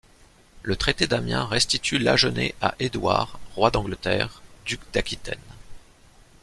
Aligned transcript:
Le 0.63 0.75
traité 0.75 1.05
d'Amiens 1.05 1.45
restitue 1.45 1.99
l'Agenais 1.99 2.55
à 2.59 2.73
Édouard, 2.79 3.39
roi 3.53 3.69
d'Angleterre, 3.69 4.41
duc 4.65 4.79
d'Aquitaine. 4.93 5.37